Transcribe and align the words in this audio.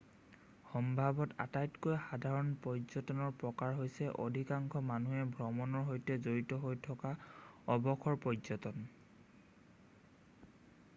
সম্ভৱতঃ 0.69 1.35
আটাইতকৈ 1.43 1.97
সাধাৰণ 2.05 2.47
পৰ্য্যটনৰ 2.63 3.35
প্ৰকাৰ 3.43 3.77
হৈছে 3.81 4.09
অধিকাংশ 4.25 4.83
মানুহে 4.89 5.27
ভ্ৰমণৰ 5.37 5.85
সৈতে 5.93 6.17
জড়িত 6.31 6.59
হৈ 6.67 6.81
থকা 6.91 7.13
অৱসৰ 7.77 8.21
পৰ্য্যটন 8.29 8.91